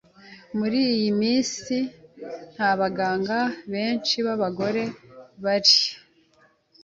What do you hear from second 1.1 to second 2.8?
minsi nta